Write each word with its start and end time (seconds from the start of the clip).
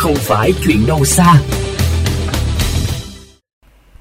không 0.00 0.14
phải 0.14 0.52
chuyện 0.66 0.86
đâu 0.86 1.04
xa. 1.04 1.42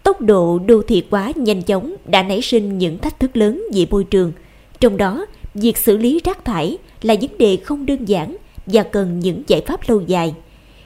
Tốc 0.04 0.22
độ 0.22 0.60
đô 0.60 0.82
thị 0.88 1.04
quá 1.10 1.32
nhanh 1.36 1.62
chóng 1.62 1.96
đã 2.06 2.24
nảy 2.24 2.42
sinh 2.42 2.78
những 2.78 2.98
thách 2.98 3.20
thức 3.20 3.38
lớn 3.38 3.66
về 3.74 3.86
môi 3.90 4.04
trường. 4.04 4.32
Trong 4.80 4.98
đó, 4.98 5.26
việc 5.54 5.78
xử 5.78 5.98
lý 5.98 6.20
rác 6.26 6.46
thải 6.46 6.78
là 7.02 7.16
vấn 7.22 7.38
đề 7.38 7.58
không 7.64 7.86
đơn 7.86 8.06
giản 8.06 8.38
và 8.66 8.84
cần 8.84 9.20
những 9.20 9.44
giải 9.48 9.62
pháp 9.68 9.80
lâu 9.88 10.02
dài. 10.08 10.34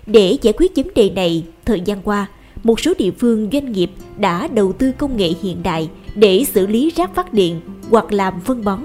Để 0.06 0.38
giải 0.42 0.54
quyết 0.58 0.72
vấn 0.76 0.88
đề 0.96 1.10
này, 1.10 1.44
thời 1.66 1.82
gian 1.82 2.02
qua, 2.02 2.28
một 2.64 2.80
số 2.80 2.94
địa 2.98 3.12
phương 3.12 3.50
doanh 3.52 3.72
nghiệp 3.72 3.92
đã 4.18 4.48
đầu 4.48 4.74
tư 4.74 4.92
công 4.98 5.18
nghệ 5.18 5.30
hiện 5.42 5.64
đại 5.64 5.90
để 6.16 6.44
xử 6.54 6.68
lý 6.68 6.92
rác 6.96 7.16
phát 7.16 7.34
điện 7.34 7.62
hoặc 7.90 8.14
làm 8.14 8.34
phân 8.46 8.64
bón. 8.64 8.80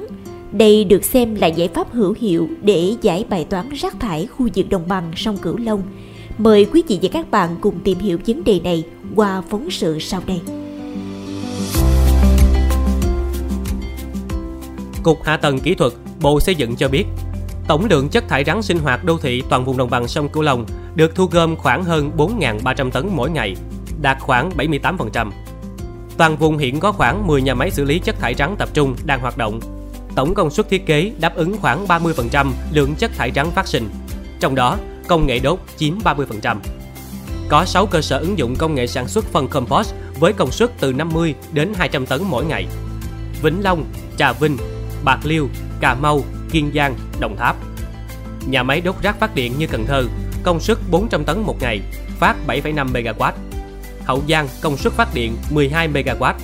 Đây 0.53 0.85
được 0.85 1.05
xem 1.05 1.35
là 1.35 1.47
giải 1.47 1.69
pháp 1.69 1.93
hữu 1.93 2.15
hiệu 2.21 2.49
để 2.63 2.95
giải 3.03 3.25
bài 3.29 3.47
toán 3.51 3.69
rác 3.71 4.01
thải 4.01 4.27
khu 4.27 4.49
vực 4.55 4.67
đồng 4.71 4.89
bằng 4.89 5.13
sông 5.17 5.37
Cửu 5.37 5.56
Long. 5.56 5.83
Mời 6.38 6.66
quý 6.73 6.83
vị 6.88 6.98
và 7.02 7.09
các 7.12 7.30
bạn 7.30 7.56
cùng 7.60 7.80
tìm 7.84 7.98
hiểu 7.98 8.19
vấn 8.27 8.45
đề 8.45 8.60
này 8.65 8.84
qua 9.16 9.42
phóng 9.51 9.70
sự 9.70 9.98
sau 9.98 10.23
đây. 10.27 10.41
Cục 15.02 15.24
Hạ 15.24 15.37
tầng 15.37 15.60
Kỹ 15.60 15.74
thuật, 15.74 15.93
Bộ 16.20 16.41
Xây 16.41 16.55
dựng 16.55 16.77
cho 16.77 16.88
biết, 16.88 17.05
tổng 17.69 17.87
lượng 17.91 18.09
chất 18.09 18.29
thải 18.29 18.45
rắn 18.45 18.62
sinh 18.62 18.79
hoạt 18.79 19.05
đô 19.05 19.19
thị 19.19 19.43
toàn 19.48 19.65
vùng 19.65 19.77
đồng 19.77 19.91
bằng 19.91 20.09
sông 20.09 20.29
Cửu 20.29 20.43
Long 20.43 20.66
được 20.95 21.15
thu 21.15 21.27
gom 21.27 21.56
khoảng 21.56 21.84
hơn 21.84 22.10
4.300 22.16 22.91
tấn 22.91 23.09
mỗi 23.12 23.30
ngày, 23.30 23.57
đạt 24.02 24.16
khoảng 24.20 24.51
78%. 24.51 25.30
Toàn 26.16 26.37
vùng 26.37 26.59
hiện 26.59 26.80
có 26.80 26.93
khoảng 26.93 27.27
10 27.27 27.43
nhà 27.43 27.55
máy 27.55 27.70
xử 27.70 27.84
lý 27.84 27.98
chất 27.98 28.18
thải 28.18 28.34
rắn 28.34 28.57
tập 28.59 28.68
trung 28.74 28.96
đang 29.05 29.20
hoạt 29.20 29.38
động. 29.38 29.60
Tổng 30.15 30.34
công 30.34 30.51
suất 30.51 30.68
thiết 30.68 30.87
kế 30.87 31.12
đáp 31.20 31.34
ứng 31.34 31.57
khoảng 31.57 31.87
30% 31.87 32.46
lượng 32.73 32.95
chất 32.98 33.10
thải 33.16 33.32
rắn 33.34 33.51
phát 33.51 33.66
sinh. 33.66 33.88
Trong 34.41 34.55
đó, 34.55 34.77
công 35.09 35.27
nghệ 35.27 35.39
đốt 35.39 35.59
chiếm 35.77 35.98
30%. 36.05 36.57
Có 37.49 37.65
6 37.65 37.87
cơ 37.87 38.01
sở 38.01 38.19
ứng 38.19 38.38
dụng 38.38 38.57
công 38.57 38.74
nghệ 38.74 38.87
sản 38.87 39.09
xuất 39.09 39.24
phân 39.24 39.49
compost 39.49 39.95
với 40.21 40.32
công 40.32 40.51
suất 40.51 40.71
từ 40.80 40.93
50 40.93 41.35
đến 41.52 41.73
200 41.77 42.07
tấn 42.07 42.23
mỗi 42.24 42.45
ngày. 42.45 42.66
Vĩnh 43.43 43.63
Long, 43.63 43.85
Trà 44.16 44.32
Vinh, 44.32 44.57
Bạc 45.05 45.19
Liêu, 45.24 45.49
Cà 45.80 45.95
Mau, 45.95 46.23
Kiên 46.51 46.71
Giang, 46.74 46.95
Đồng 47.21 47.37
Tháp. 47.37 47.57
Nhà 48.47 48.63
máy 48.63 48.80
đốt 48.80 48.95
rác 49.02 49.21
phát 49.21 49.35
điện 49.35 49.52
như 49.59 49.66
Cần 49.66 49.85
Thơ, 49.87 50.05
công 50.43 50.60
suất 50.60 50.79
400 50.91 51.25
tấn 51.25 51.41
một 51.41 51.57
ngày, 51.60 51.80
phát 52.19 52.37
7,5 52.47 52.93
MW. 52.93 53.32
Hậu 54.04 54.23
Giang 54.29 54.49
công 54.63 54.77
suất 54.77 54.93
phát 54.93 55.09
điện 55.15 55.37
12 55.51 55.88
MW. 55.88 56.35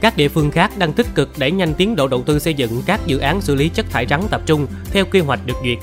Các 0.00 0.16
địa 0.16 0.28
phương 0.28 0.50
khác 0.50 0.70
đang 0.78 0.92
tích 0.92 1.06
cực 1.14 1.38
đẩy 1.38 1.50
nhanh 1.50 1.74
tiến 1.74 1.96
độ 1.96 2.08
đầu 2.08 2.22
tư 2.22 2.38
xây 2.38 2.54
dựng 2.54 2.82
các 2.86 3.00
dự 3.06 3.18
án 3.18 3.40
xử 3.40 3.54
lý 3.54 3.68
chất 3.68 3.90
thải 3.90 4.06
rắn 4.06 4.22
tập 4.30 4.42
trung 4.46 4.66
theo 4.90 5.04
quy 5.12 5.20
hoạch 5.20 5.46
được 5.46 5.56
duyệt. 5.64 5.78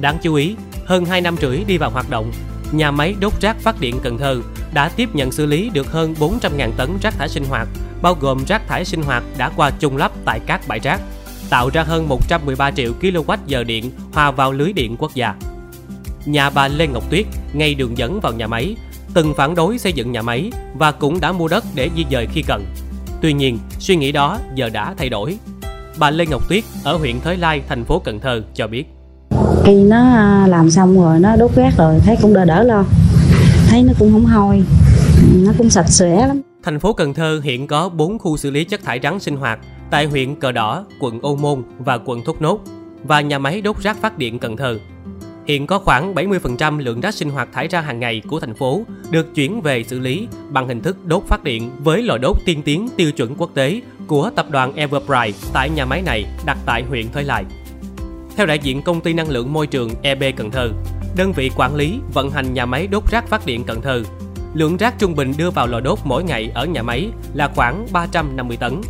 Đáng 0.00 0.18
chú 0.22 0.34
ý, 0.34 0.56
hơn 0.86 1.04
2 1.04 1.20
năm 1.20 1.36
rưỡi 1.40 1.64
đi 1.66 1.78
vào 1.78 1.90
hoạt 1.90 2.10
động, 2.10 2.32
nhà 2.72 2.90
máy 2.90 3.14
đốt 3.20 3.32
rác 3.40 3.56
phát 3.60 3.80
điện 3.80 3.98
Cần 4.02 4.18
Thơ 4.18 4.40
đã 4.74 4.88
tiếp 4.88 5.14
nhận 5.14 5.32
xử 5.32 5.46
lý 5.46 5.70
được 5.70 5.92
hơn 5.92 6.14
400.000 6.18 6.70
tấn 6.76 6.90
rác 7.02 7.14
thải 7.18 7.28
sinh 7.28 7.44
hoạt, 7.44 7.68
bao 8.02 8.16
gồm 8.20 8.44
rác 8.44 8.68
thải 8.68 8.84
sinh 8.84 9.02
hoạt 9.02 9.22
đã 9.38 9.50
qua 9.56 9.70
chôn 9.70 9.96
lấp 9.96 10.12
tại 10.24 10.40
các 10.46 10.60
bãi 10.68 10.78
rác, 10.78 11.00
tạo 11.50 11.70
ra 11.70 11.82
hơn 11.82 12.08
113 12.08 12.70
triệu 12.70 12.92
kWh 13.00 13.64
điện 13.64 13.90
hòa 14.12 14.30
vào 14.30 14.52
lưới 14.52 14.72
điện 14.72 14.96
quốc 14.98 15.14
gia. 15.14 15.34
Nhà 16.24 16.50
bà 16.50 16.68
Lê 16.68 16.86
Ngọc 16.86 17.10
Tuyết, 17.10 17.26
ngay 17.52 17.74
đường 17.74 17.98
dẫn 17.98 18.20
vào 18.20 18.32
nhà 18.32 18.46
máy, 18.46 18.76
từng 19.14 19.34
phản 19.34 19.54
đối 19.54 19.78
xây 19.78 19.92
dựng 19.92 20.12
nhà 20.12 20.22
máy 20.22 20.50
và 20.74 20.92
cũng 20.92 21.20
đã 21.20 21.32
mua 21.32 21.48
đất 21.48 21.64
để 21.74 21.90
di 21.96 22.04
dời 22.10 22.26
khi 22.32 22.42
cần. 22.42 22.64
Tuy 23.22 23.32
nhiên, 23.32 23.58
suy 23.78 23.96
nghĩ 23.96 24.12
đó 24.12 24.38
giờ 24.54 24.68
đã 24.68 24.94
thay 24.98 25.08
đổi. 25.08 25.36
Bà 25.98 26.10
Lê 26.10 26.26
Ngọc 26.26 26.48
Tuyết 26.48 26.64
ở 26.84 26.96
huyện 26.96 27.20
Thới 27.20 27.36
Lai, 27.36 27.62
thành 27.68 27.84
phố 27.84 27.98
Cần 27.98 28.20
Thơ 28.20 28.42
cho 28.54 28.66
biết. 28.66 28.93
Khi 29.66 29.74
nó 29.74 29.96
à, 29.96 30.46
làm 30.46 30.70
xong 30.70 31.00
rồi 31.00 31.20
nó 31.20 31.36
đốt 31.36 31.54
rác 31.54 31.74
rồi 31.78 32.00
thấy 32.04 32.16
cũng 32.22 32.34
đỡ 32.34 32.44
đỡ 32.44 32.62
lo. 32.62 32.84
Thấy 33.68 33.82
nó 33.82 33.92
cũng 33.98 34.12
không 34.12 34.24
hôi, 34.24 34.62
nó 35.34 35.52
cũng 35.58 35.70
sạch 35.70 35.88
sẽ 35.88 36.26
lắm. 36.26 36.40
Thành 36.62 36.80
phố 36.80 36.92
Cần 36.92 37.14
Thơ 37.14 37.40
hiện 37.44 37.66
có 37.66 37.88
4 37.88 38.18
khu 38.18 38.36
xử 38.36 38.50
lý 38.50 38.64
chất 38.64 38.84
thải 38.84 39.00
rắn 39.02 39.20
sinh 39.20 39.36
hoạt 39.36 39.58
tại 39.90 40.06
huyện 40.06 40.34
Cờ 40.34 40.52
Đỏ, 40.52 40.84
quận 41.00 41.20
Ô 41.22 41.36
Môn 41.36 41.62
và 41.78 41.98
quận 42.04 42.20
Thốt 42.24 42.42
Nốt 42.42 42.60
và 43.04 43.20
nhà 43.20 43.38
máy 43.38 43.60
đốt 43.60 43.78
rác 43.78 43.96
phát 43.96 44.18
điện 44.18 44.38
Cần 44.38 44.56
Thơ. 44.56 44.78
Hiện 45.46 45.66
có 45.66 45.78
khoảng 45.78 46.14
70% 46.14 46.78
lượng 46.78 47.00
rác 47.00 47.14
sinh 47.14 47.30
hoạt 47.30 47.48
thải 47.52 47.68
ra 47.68 47.80
hàng 47.80 48.00
ngày 48.00 48.22
của 48.28 48.40
thành 48.40 48.54
phố 48.54 48.82
được 49.10 49.34
chuyển 49.34 49.60
về 49.60 49.84
xử 49.84 49.98
lý 49.98 50.28
bằng 50.48 50.68
hình 50.68 50.80
thức 50.80 51.06
đốt 51.06 51.22
phát 51.26 51.44
điện 51.44 51.70
với 51.78 52.02
lò 52.02 52.18
đốt 52.18 52.36
tiên 52.44 52.62
tiến 52.62 52.88
tiêu 52.96 53.12
chuẩn 53.12 53.34
quốc 53.34 53.50
tế 53.54 53.80
của 54.06 54.30
tập 54.36 54.46
đoàn 54.50 54.74
Everbright 54.74 55.36
tại 55.52 55.70
nhà 55.70 55.84
máy 55.84 56.02
này 56.02 56.24
đặt 56.46 56.58
tại 56.66 56.82
huyện 56.82 57.08
Thới 57.12 57.24
Lai. 57.24 57.44
Theo 58.36 58.46
đại 58.46 58.58
diện 58.58 58.82
công 58.82 59.00
ty 59.00 59.12
năng 59.12 59.28
lượng 59.28 59.52
môi 59.52 59.66
trường 59.66 59.90
EB 60.02 60.22
Cần 60.36 60.50
Thơ, 60.50 60.70
đơn 61.16 61.32
vị 61.32 61.50
quản 61.56 61.74
lý 61.74 61.98
vận 62.12 62.30
hành 62.30 62.54
nhà 62.54 62.66
máy 62.66 62.86
đốt 62.86 63.10
rác 63.10 63.28
phát 63.28 63.46
điện 63.46 63.64
Cần 63.66 63.80
Thơ, 63.80 64.02
lượng 64.54 64.76
rác 64.76 64.98
trung 64.98 65.14
bình 65.14 65.32
đưa 65.38 65.50
vào 65.50 65.66
lò 65.66 65.80
đốt 65.80 65.98
mỗi 66.04 66.24
ngày 66.24 66.50
ở 66.54 66.66
nhà 66.66 66.82
máy 66.82 67.08
là 67.34 67.48
khoảng 67.54 67.86
350 67.92 68.56
tấn. 68.56 68.80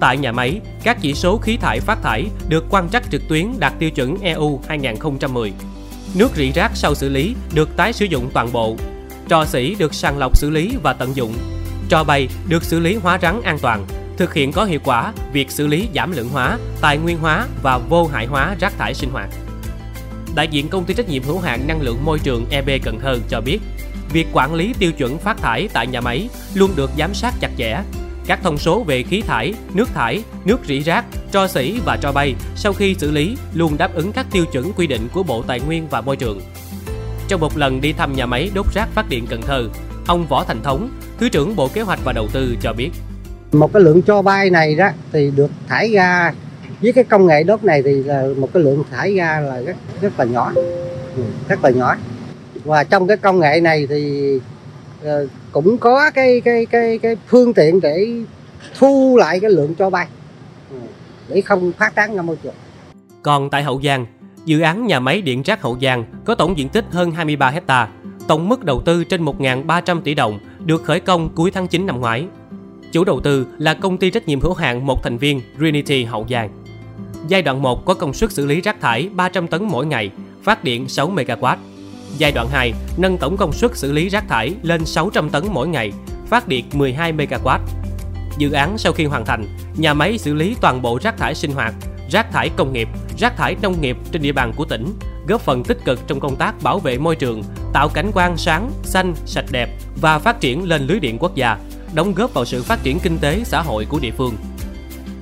Tại 0.00 0.16
nhà 0.16 0.32
máy, 0.32 0.60
các 0.82 0.98
chỉ 1.00 1.14
số 1.14 1.38
khí 1.38 1.56
thải 1.56 1.80
phát 1.80 2.02
thải 2.02 2.26
được 2.48 2.64
quan 2.70 2.88
trắc 2.88 3.10
trực 3.10 3.22
tuyến 3.28 3.46
đạt 3.58 3.72
tiêu 3.78 3.90
chuẩn 3.90 4.16
EU 4.20 4.60
2010. 4.68 5.52
Nước 6.14 6.30
rỉ 6.36 6.52
rác 6.52 6.70
sau 6.74 6.94
xử 6.94 7.08
lý 7.08 7.34
được 7.54 7.76
tái 7.76 7.92
sử 7.92 8.04
dụng 8.04 8.30
toàn 8.34 8.52
bộ. 8.52 8.76
Trò 9.28 9.44
xỉ 9.44 9.74
được 9.74 9.94
sàng 9.94 10.18
lọc 10.18 10.36
xử 10.36 10.50
lý 10.50 10.76
và 10.82 10.92
tận 10.92 11.16
dụng. 11.16 11.32
Trò 11.88 12.04
bay 12.04 12.28
được 12.48 12.64
xử 12.64 12.80
lý 12.80 12.94
hóa 12.94 13.18
rắn 13.22 13.42
an 13.42 13.58
toàn, 13.62 13.86
thực 14.22 14.34
hiện 14.34 14.52
có 14.52 14.64
hiệu 14.64 14.80
quả 14.84 15.12
việc 15.32 15.50
xử 15.50 15.66
lý 15.66 15.88
giảm 15.94 16.12
lượng 16.12 16.28
hóa, 16.28 16.58
tài 16.80 16.98
nguyên 16.98 17.18
hóa 17.18 17.46
và 17.62 17.78
vô 17.78 18.06
hại 18.06 18.26
hóa 18.26 18.56
rác 18.60 18.78
thải 18.78 18.94
sinh 18.94 19.10
hoạt. 19.10 19.28
Đại 20.34 20.48
diện 20.48 20.68
công 20.68 20.84
ty 20.84 20.94
trách 20.94 21.08
nhiệm 21.08 21.22
hữu 21.22 21.38
hạn 21.38 21.66
năng 21.66 21.80
lượng 21.80 22.04
môi 22.04 22.18
trường 22.18 22.46
EB 22.50 22.70
Cần 22.84 23.00
Thơ 23.00 23.18
cho 23.28 23.40
biết, 23.40 23.58
việc 24.12 24.26
quản 24.32 24.54
lý 24.54 24.74
tiêu 24.78 24.92
chuẩn 24.92 25.18
phát 25.18 25.36
thải 25.38 25.68
tại 25.72 25.86
nhà 25.86 26.00
máy 26.00 26.28
luôn 26.54 26.70
được 26.76 26.90
giám 26.98 27.14
sát 27.14 27.34
chặt 27.40 27.50
chẽ. 27.58 27.82
Các 28.26 28.40
thông 28.42 28.58
số 28.58 28.84
về 28.84 29.02
khí 29.02 29.20
thải, 29.20 29.54
nước 29.74 29.88
thải, 29.94 30.22
nước 30.44 30.60
rỉ 30.66 30.80
rác, 30.80 31.04
tro 31.32 31.46
xỉ 31.46 31.80
và 31.84 31.96
tro 31.96 32.12
bay 32.12 32.34
sau 32.56 32.72
khi 32.72 32.94
xử 32.94 33.10
lý 33.10 33.36
luôn 33.54 33.78
đáp 33.78 33.94
ứng 33.94 34.12
các 34.12 34.26
tiêu 34.30 34.44
chuẩn 34.52 34.72
quy 34.72 34.86
định 34.86 35.08
của 35.12 35.22
Bộ 35.22 35.42
Tài 35.42 35.60
nguyên 35.60 35.88
và 35.88 36.00
Môi 36.00 36.16
trường. 36.16 36.40
Trong 37.28 37.40
một 37.40 37.56
lần 37.56 37.80
đi 37.80 37.92
thăm 37.92 38.16
nhà 38.16 38.26
máy 38.26 38.50
đốt 38.54 38.66
rác 38.74 38.88
phát 38.94 39.08
điện 39.08 39.26
Cần 39.28 39.42
Thơ, 39.42 39.68
ông 40.06 40.26
Võ 40.26 40.44
Thành 40.44 40.62
Thống, 40.62 40.90
Thứ 41.18 41.28
trưởng 41.28 41.56
Bộ 41.56 41.68
Kế 41.68 41.80
hoạch 41.82 42.00
và 42.04 42.12
Đầu 42.12 42.28
tư 42.32 42.56
cho 42.62 42.72
biết. 42.72 42.90
Một 43.52 43.72
cái 43.72 43.82
lượng 43.82 44.02
cho 44.02 44.22
bay 44.22 44.50
này 44.50 44.74
đó 44.74 44.88
thì 45.12 45.30
được 45.36 45.50
thải 45.68 45.92
ra 45.92 46.32
với 46.82 46.92
cái 46.92 47.04
công 47.04 47.26
nghệ 47.26 47.42
đốt 47.42 47.64
này 47.64 47.82
thì 47.82 48.02
là 48.02 48.26
một 48.36 48.48
cái 48.54 48.62
lượng 48.62 48.84
thải 48.90 49.14
ra 49.14 49.40
là 49.40 49.60
rất 49.60 49.76
rất 50.00 50.18
là 50.18 50.24
nhỏ, 50.24 50.52
ừ, 51.16 51.22
rất 51.48 51.64
là 51.64 51.70
nhỏ. 51.70 51.96
Và 52.64 52.84
trong 52.84 53.06
cái 53.06 53.16
công 53.16 53.40
nghệ 53.40 53.60
này 53.60 53.86
thì 53.86 54.32
ờ, 55.04 55.26
cũng 55.52 55.78
có 55.78 56.10
cái 56.10 56.40
cái 56.40 56.66
cái 56.66 56.98
cái 56.98 57.16
phương 57.26 57.54
tiện 57.54 57.80
để 57.80 58.08
thu 58.78 59.16
lại 59.20 59.40
cái 59.40 59.50
lượng 59.50 59.74
cho 59.74 59.90
bay 59.90 60.06
ừ, 60.70 60.76
để 61.28 61.40
không 61.40 61.72
phát 61.72 61.94
tán 61.94 62.16
ra 62.16 62.22
môi 62.22 62.36
trường. 62.42 62.54
Còn 63.22 63.50
tại 63.50 63.62
Hậu 63.62 63.80
Giang, 63.84 64.06
dự 64.44 64.60
án 64.60 64.86
nhà 64.86 65.00
máy 65.00 65.22
điện 65.22 65.42
rác 65.42 65.62
Hậu 65.62 65.78
Giang 65.82 66.04
có 66.24 66.34
tổng 66.34 66.58
diện 66.58 66.68
tích 66.68 66.84
hơn 66.90 67.10
23 67.10 67.50
hecta, 67.50 67.88
tổng 68.28 68.48
mức 68.48 68.64
đầu 68.64 68.82
tư 68.84 69.04
trên 69.04 69.24
1.300 69.24 70.00
tỷ 70.00 70.14
đồng, 70.14 70.38
được 70.64 70.84
khởi 70.84 71.00
công 71.00 71.28
cuối 71.34 71.50
tháng 71.50 71.68
9 71.68 71.86
năm 71.86 72.00
ngoái. 72.00 72.26
Chủ 72.92 73.04
đầu 73.04 73.20
tư 73.20 73.46
là 73.58 73.74
công 73.74 73.98
ty 73.98 74.10
trách 74.10 74.28
nhiệm 74.28 74.40
hữu 74.40 74.54
hạn 74.54 74.86
một 74.86 75.02
thành 75.02 75.18
viên 75.18 75.40
Trinity 75.58 76.04
Hậu 76.04 76.26
Giang. 76.30 76.50
Giai 77.28 77.42
đoạn 77.42 77.62
1 77.62 77.84
có 77.84 77.94
công 77.94 78.14
suất 78.14 78.32
xử 78.32 78.46
lý 78.46 78.60
rác 78.60 78.80
thải 78.80 79.08
300 79.12 79.48
tấn 79.48 79.64
mỗi 79.64 79.86
ngày, 79.86 80.10
phát 80.42 80.64
điện 80.64 80.88
6 80.88 81.10
MW. 81.10 81.56
Giai 82.18 82.32
đoạn 82.32 82.48
2 82.50 82.72
nâng 82.96 83.18
tổng 83.18 83.36
công 83.36 83.52
suất 83.52 83.76
xử 83.76 83.92
lý 83.92 84.08
rác 84.08 84.28
thải 84.28 84.54
lên 84.62 84.84
600 84.84 85.30
tấn 85.30 85.44
mỗi 85.50 85.68
ngày, 85.68 85.92
phát 86.26 86.48
điện 86.48 86.64
12 86.72 87.12
MW. 87.12 87.58
Dự 88.38 88.52
án 88.52 88.78
sau 88.78 88.92
khi 88.92 89.04
hoàn 89.04 89.24
thành, 89.24 89.46
nhà 89.76 89.94
máy 89.94 90.18
xử 90.18 90.34
lý 90.34 90.56
toàn 90.60 90.82
bộ 90.82 90.98
rác 91.02 91.18
thải 91.18 91.34
sinh 91.34 91.52
hoạt, 91.52 91.74
rác 92.10 92.32
thải 92.32 92.50
công 92.56 92.72
nghiệp, 92.72 92.88
rác 93.18 93.36
thải 93.36 93.56
nông 93.62 93.80
nghiệp 93.80 93.96
trên 94.12 94.22
địa 94.22 94.32
bàn 94.32 94.52
của 94.56 94.64
tỉnh, 94.64 94.86
góp 95.28 95.40
phần 95.40 95.64
tích 95.64 95.84
cực 95.84 96.00
trong 96.06 96.20
công 96.20 96.36
tác 96.36 96.62
bảo 96.62 96.78
vệ 96.78 96.98
môi 96.98 97.16
trường, 97.16 97.42
tạo 97.72 97.88
cảnh 97.88 98.10
quan 98.14 98.36
sáng, 98.36 98.70
xanh, 98.82 99.14
sạch 99.26 99.46
đẹp 99.50 99.68
và 100.00 100.18
phát 100.18 100.40
triển 100.40 100.64
lên 100.64 100.86
lưới 100.86 101.00
điện 101.00 101.16
quốc 101.20 101.34
gia, 101.34 101.58
đóng 101.94 102.14
góp 102.14 102.34
vào 102.34 102.44
sự 102.44 102.62
phát 102.62 102.82
triển 102.82 103.00
kinh 103.00 103.18
tế 103.18 103.42
xã 103.44 103.62
hội 103.62 103.84
của 103.84 103.98
địa 103.98 104.10
phương. 104.10 104.36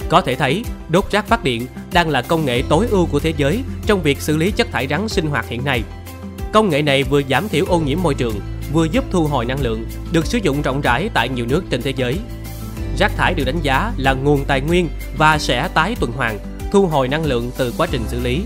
Có 0.09 0.21
thể 0.21 0.35
thấy, 0.35 0.65
đốt 0.89 1.11
rác 1.11 1.27
phát 1.27 1.45
điện 1.45 1.67
đang 1.93 2.09
là 2.09 2.23
công 2.23 2.45
nghệ 2.45 2.63
tối 2.69 2.87
ưu 2.91 3.07
của 3.07 3.21
thế 3.21 3.33
giới 3.37 3.63
trong 3.87 4.03
việc 4.03 4.21
xử 4.21 4.37
lý 4.37 4.51
chất 4.51 4.73
thải 4.73 4.87
rắn 4.87 5.09
sinh 5.09 5.27
hoạt 5.27 5.49
hiện 5.49 5.65
nay. 5.65 5.83
Công 6.53 6.69
nghệ 6.69 6.83
này 6.83 7.03
vừa 7.03 7.23
giảm 7.31 7.49
thiểu 7.49 7.65
ô 7.67 7.81
nhiễm 7.81 7.99
môi 8.03 8.15
trường, 8.15 8.41
vừa 8.73 8.85
giúp 8.85 9.05
thu 9.11 9.27
hồi 9.27 9.45
năng 9.45 9.61
lượng, 9.61 9.85
được 10.13 10.27
sử 10.27 10.39
dụng 10.39 10.63
rộng 10.63 10.81
rãi 10.81 11.11
tại 11.15 11.29
nhiều 11.29 11.47
nước 11.47 11.65
trên 11.71 11.83
thế 11.83 11.93
giới. 11.97 12.19
Rác 12.99 13.13
thải 13.17 13.35
được 13.35 13.45
đánh 13.45 13.61
giá 13.63 13.93
là 13.97 14.13
nguồn 14.13 14.45
tài 14.45 14.61
nguyên 14.61 14.89
và 15.19 15.39
sẽ 15.39 15.69
tái 15.75 15.97
tuần 16.01 16.13
hoàn, 16.13 16.39
thu 16.73 16.87
hồi 16.87 17.09
năng 17.09 17.25
lượng 17.25 17.51
từ 17.57 17.75
quá 17.79 17.87
trình 17.91 18.03
xử 18.09 18.21
lý. 18.21 18.43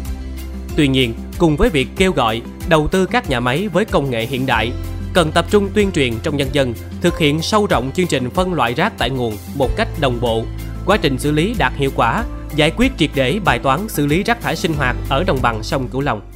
Tuy 0.77 0.89
nhiên, 0.89 1.15
cùng 1.39 1.57
với 1.57 1.71
việc 1.71 1.89
kêu 1.97 2.13
gọi 2.13 2.43
đầu 2.69 2.89
tư 2.89 3.07
các 3.07 3.31
nhà 3.31 3.41
máy 3.41 3.69
với 3.69 3.85
công 3.85 4.11
nghệ 4.11 4.27
hiện 4.27 4.47
đại, 4.47 4.73
cần 5.15 5.33
tập 5.33 5.47
trung 5.51 5.69
tuyên 5.75 5.93
truyền 5.93 6.15
trong 6.23 6.37
nhân 6.37 6.49
dân, 6.53 6.75
thực 7.01 7.19
hiện 7.19 7.43
sâu 7.43 7.67
rộng 7.67 7.91
chương 7.95 8.07
trình 8.07 8.31
phân 8.31 8.55
loại 8.55 8.75
rác 8.75 8.93
tại 8.99 9.11
nguồn 9.11 9.37
một 9.55 9.71
cách 9.77 9.89
đồng 10.01 10.21
bộ, 10.21 10.45
quá 10.87 10.97
trình 11.03 11.19
xử 11.19 11.31
lý 11.31 11.55
đạt 11.59 11.73
hiệu 11.77 11.91
quả, 11.97 12.25
giải 12.57 12.73
quyết 12.77 12.93
triệt 12.99 13.11
để 13.15 13.39
bài 13.45 13.59
toán 13.59 13.89
xử 13.89 14.07
lý 14.07 14.23
rác 14.23 14.41
thải 14.41 14.57
sinh 14.57 14.75
hoạt 14.75 14.97
ở 15.09 15.25
đồng 15.25 15.39
bằng 15.43 15.63
sông 15.63 15.89
Cửu 15.89 16.01
Long. 16.01 16.34